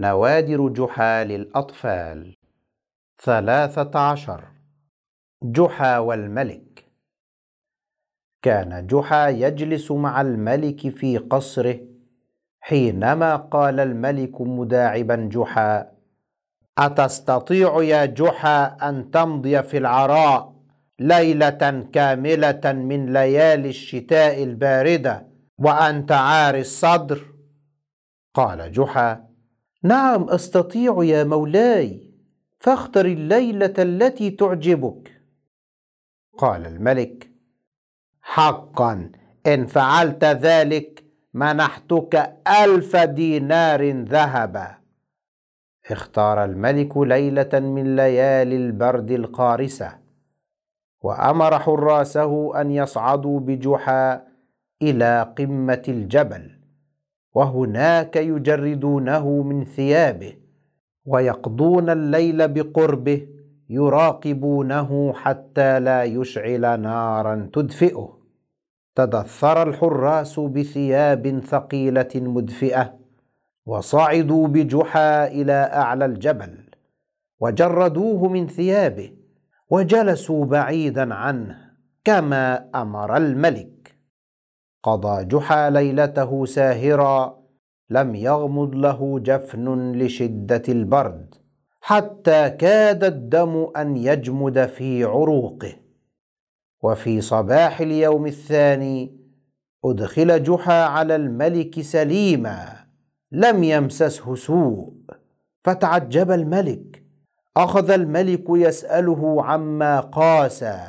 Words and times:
نوادر 0.00 0.68
جحا 0.68 1.24
للأطفال 1.24 2.34
ثلاثة 3.22 3.98
عشر. 3.98 4.44
جحا 5.42 5.98
والملك. 5.98 6.84
كان 8.42 8.86
جحا 8.86 9.28
يجلس 9.28 9.90
مع 9.90 10.20
الملك 10.20 10.88
في 10.88 11.18
قصره 11.18 11.80
حينما 12.60 13.36
قال 13.36 13.80
الملك 13.80 14.40
مداعبا 14.40 15.16
جحا 15.32 15.90
أتستطيع 16.78 17.82
يا 17.82 18.04
جحا 18.04 18.64
أن 18.64 19.10
تمضي 19.10 19.62
في 19.62 19.78
العراء 19.78 20.54
ليلة 20.98 21.88
كاملة 21.92 22.72
من 22.72 23.12
ليالي 23.12 23.68
الشتاء 23.68 24.42
الباردة 24.42 25.26
وأنت 25.58 26.12
عاري 26.12 26.60
الصدر؟ 26.60 27.24
قال 28.34 28.72
جحا 28.72 29.27
نعم 29.82 30.30
أستطيع 30.30 31.04
يا 31.04 31.24
مولاي. 31.24 32.10
فاختر 32.58 33.06
الليلة 33.06 33.74
التي 33.78 34.30
تعجبك. 34.30 35.22
قال 36.38 36.66
الملك 36.66 37.30
حقا 38.22 39.12
إن 39.46 39.66
فعلت 39.66 40.24
ذلك 40.24 41.04
منحتك 41.34 42.36
ألف 42.64 42.96
دينار 42.96 43.90
ذهبا. 43.90 44.78
اختار 45.90 46.44
الملك 46.44 46.96
ليلة 46.96 47.60
من 47.60 47.96
ليالي 47.96 48.56
البرد 48.56 49.10
القارسة 49.10 49.98
وأمر 51.00 51.58
حراسه 51.58 52.60
أن 52.60 52.70
يصعدوا 52.70 53.40
بجحا 53.40 54.26
إلى 54.82 55.34
قمة 55.38 55.82
الجبل. 55.88 56.57
وهناك 57.34 58.16
يجردونه 58.16 59.42
من 59.42 59.64
ثيابه 59.64 60.32
ويقضون 61.06 61.90
الليل 61.90 62.48
بقربه 62.48 63.26
يراقبونه 63.70 65.12
حتى 65.12 65.80
لا 65.80 66.04
يشعل 66.04 66.80
نارا 66.80 67.50
تدفئه. 67.52 68.18
تدثر 68.94 69.68
الحراس 69.68 70.40
بثياب 70.40 71.40
ثقيلة 71.44 72.08
مدفئة 72.14 72.94
وصعدوا 73.66 74.48
بجحا 74.48 75.26
إلى 75.26 75.52
أعلى 75.52 76.04
الجبل 76.04 76.58
وجردوه 77.40 78.28
من 78.28 78.46
ثيابه 78.46 79.10
وجلسوا 79.70 80.44
بعيدا 80.44 81.14
عنه 81.14 81.56
كما 82.04 82.68
أمر 82.74 83.16
الملك. 83.16 83.77
قضى 84.82 85.24
جحا 85.24 85.70
ليلته 85.70 86.44
ساهرا 86.44 87.38
لم 87.90 88.14
يغمض 88.14 88.74
له 88.74 89.18
جفن 89.18 89.92
لشدة 89.92 90.62
البرد 90.68 91.34
حتى 91.80 92.50
كاد 92.50 93.04
الدم 93.04 93.66
أن 93.76 93.96
يجمد 93.96 94.66
في 94.66 95.04
عروقه. 95.04 95.72
وفي 96.82 97.20
صباح 97.20 97.80
اليوم 97.80 98.26
الثاني 98.26 99.18
أدخل 99.84 100.42
جحا 100.42 100.82
على 100.82 101.16
الملك 101.16 101.80
سليما 101.80 102.86
لم 103.32 103.64
يمسسه 103.64 104.34
سوء. 104.34 104.92
فتعجب 105.64 106.30
الملك 106.30 107.04
أخذ 107.56 107.90
الملك 107.90 108.44
يسأله 108.48 109.44
عما 109.44 110.00
قاسى 110.00 110.88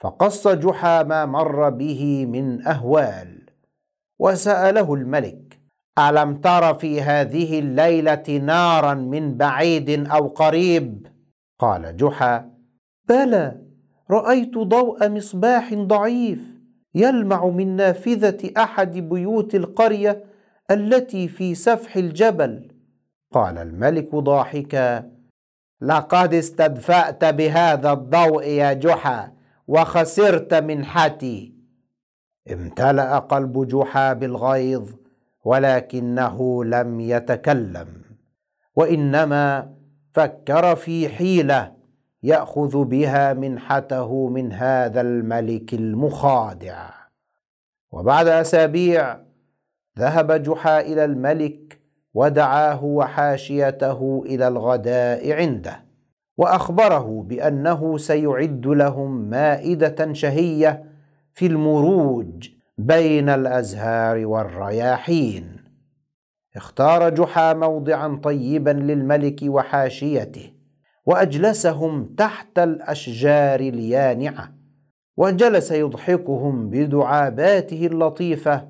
فقص 0.00 0.48
جحا 0.48 1.02
ما 1.02 1.26
مر 1.26 1.70
به 1.70 2.26
من 2.26 2.66
أهوال 2.66 3.40
وسأله 4.18 4.94
الملك 4.94 5.60
ألم 5.98 6.40
تر 6.40 6.74
في 6.74 7.02
هذه 7.02 7.58
الليلة 7.58 8.38
نارا 8.42 8.94
من 8.94 9.36
بعيد 9.36 10.08
أو 10.10 10.28
قريب؟ 10.28 11.06
قال 11.58 11.96
جحا 11.96 12.50
بلى 13.08 13.60
رأيت 14.10 14.58
ضوء 14.58 15.08
مصباح 15.08 15.74
ضعيف 15.74 16.40
يلمع 16.94 17.46
من 17.46 17.76
نافذة 17.76 18.50
أحد 18.56 18.98
بيوت 18.98 19.54
القرية 19.54 20.24
التي 20.70 21.28
في 21.28 21.54
سفح 21.54 21.96
الجبل. 21.96 22.68
قال 23.32 23.58
الملك 23.58 24.14
ضاحكا 24.14 25.10
لقد 25.80 26.34
استدفأت 26.34 27.24
بهذا 27.24 27.92
الضوء 27.92 28.46
يا 28.46 28.72
جحا. 28.72 29.39
وخسرت 29.70 30.54
منحتي 30.54 31.54
امتلأ 32.52 33.18
قلب 33.18 33.68
جحا 33.68 34.12
بالغيظ 34.12 34.90
ولكنه 35.44 36.64
لم 36.64 37.00
يتكلم. 37.00 37.88
وإنما 38.76 39.72
فكر 40.14 40.76
في 40.76 41.08
حيلة 41.08 41.72
يأخذ 42.22 42.84
بها 42.84 43.32
منحته 43.32 44.28
من 44.28 44.52
هذا 44.52 45.00
الملك 45.00 45.74
المخادع. 45.74 46.90
وبعد 47.92 48.28
أسابيع 48.28 49.20
ذهب 49.98 50.42
جحا 50.42 50.80
إلى 50.80 51.04
الملك 51.04 51.80
ودعاه 52.14 52.84
وحاشيته 52.84 54.22
إلى 54.26 54.48
الغداء 54.48 55.32
عنده. 55.32 55.89
وأخبره 56.40 57.24
بأنه 57.28 57.98
سيعد 57.98 58.66
لهم 58.66 59.30
مائدة 59.30 60.12
شهية 60.12 60.84
في 61.32 61.46
المروج 61.46 62.48
بين 62.78 63.28
الأزهار 63.28 64.26
والرياحين. 64.26 65.56
اختار 66.56 67.10
جحا 67.10 67.52
موضعا 67.52 68.20
طيبا 68.22 68.70
للملك 68.70 69.40
وحاشيته 69.42 70.52
وأجلسهم 71.06 72.04
تحت 72.04 72.58
الأشجار 72.58 73.60
اليانعة 73.60 74.52
وجلس 75.16 75.70
يضحكهم 75.70 76.70
بدعاباته 76.70 77.86
اللطيفة 77.86 78.68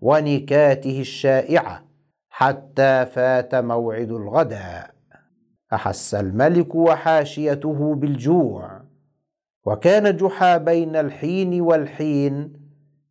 ونكاته 0.00 1.00
الشائعة 1.00 1.82
حتى 2.30 3.06
فات 3.06 3.54
موعد 3.54 4.10
الغداء. 4.10 4.93
أحس 5.72 6.14
الملك 6.14 6.74
وحاشيته 6.74 7.94
بالجوع 7.94 8.80
وكان 9.64 10.16
جحا 10.16 10.56
بين 10.56 10.96
الحين 10.96 11.60
والحين 11.60 12.52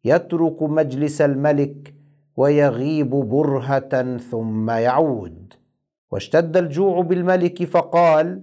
يترك 0.06 0.64
مجلس 0.64 1.22
الملك 1.22 1.94
ويغيب 2.38 3.10
برهة 3.10 4.18
ثم 4.18 4.70
يعود. 4.70 5.54
واشتد 6.12 6.58
الجوع 6.58 7.02
بالملك 7.02 7.64
فقال 7.64 8.42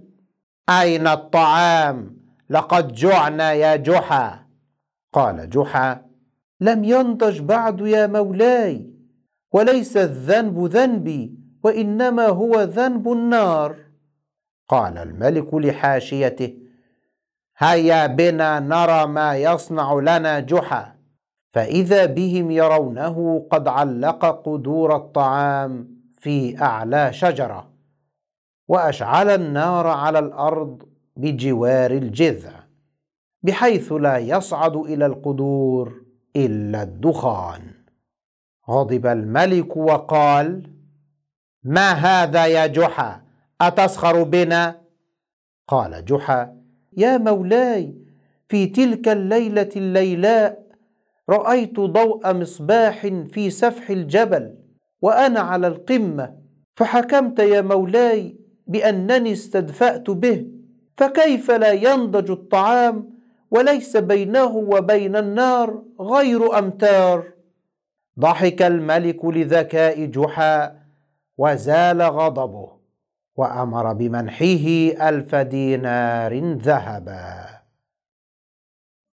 أين 0.69 1.07
الطعام؟ 1.07 2.17
لقد 2.49 2.93
جعنا 2.93 3.53
يا 3.53 3.75
جحا. 3.75 4.45
قال 5.13 5.49
جحا 5.49 6.05
لم 6.61 6.83
ينضج 6.83 7.39
بعد 7.41 7.81
يا 7.81 8.07
مولاي 8.07 8.91
وليس 9.51 9.97
الذنب 9.97 10.65
ذنبي 10.65 11.33
وإنما 11.63 12.27
هو 12.27 12.61
ذنب 12.61 13.11
النار. 13.11 13.90
قال 14.71 14.97
الملك 14.97 15.53
لحاشيته 15.53 16.53
هيا 17.57 18.07
بنا 18.07 18.59
نرى 18.59 19.07
ما 19.07 19.37
يصنع 19.37 19.93
لنا 19.93 20.39
جحا. 20.39 20.95
فإذا 21.53 22.05
بهم 22.05 22.51
يرونه 22.51 23.47
قد 23.51 23.67
علق 23.67 24.25
قدور 24.25 24.95
الطعام 24.95 25.87
في 26.19 26.61
أعلى 26.61 27.13
شجرة 27.13 27.69
وأشعل 28.67 29.29
النار 29.29 29.87
على 29.87 30.19
الأرض 30.19 30.83
بجوار 31.17 31.91
الجذع 31.91 32.53
بحيث 33.43 33.91
لا 33.91 34.17
يصعد 34.17 34.75
إلى 34.75 35.05
القدور 35.05 36.01
إلا 36.35 36.83
الدخان. 36.83 37.61
غضب 38.69 39.05
الملك 39.05 39.77
وقال 39.77 40.69
ما 41.63 41.91
هذا 41.91 42.45
يا 42.45 42.67
جحا؟ 42.67 43.30
أتسخر 43.61 44.23
بنا؟ 44.23 44.81
قال 45.67 46.05
جحا 46.05 46.57
يا 46.97 47.17
مولاي 47.17 47.95
في 48.49 48.65
تلك 48.65 49.07
الليلة 49.07 49.69
الليلاء 49.75 50.63
رأيت 51.29 51.79
ضوء 51.79 52.33
مصباح 52.33 53.07
في 53.07 53.49
سفح 53.49 53.89
الجبل 53.89 54.55
وأنا 55.01 55.39
على 55.39 55.67
القمة 55.67 56.35
فحكمت 56.75 57.39
يا 57.39 57.61
مولاي 57.61 58.35
بأنني 58.67 59.31
استدفأت 59.31 60.09
به 60.09 60.45
فكيف 60.97 61.51
لا 61.51 61.71
ينضج 61.71 62.31
الطعام 62.31 63.09
وليس 63.51 63.97
بينه 63.97 64.55
وبين 64.55 65.15
النار 65.15 65.83
غير 65.99 66.59
أمتار؟ 66.59 67.23
ضحك 68.19 68.61
الملك 68.61 69.25
لذكاء 69.25 70.05
جحا 70.05 70.75
وزال 71.37 72.01
غضبه. 72.01 72.80
وأمر 73.35 73.93
بمنحه 73.93 74.65
ألف 75.09 75.35
دينار 75.35 76.39
ذهبا. 76.39 77.60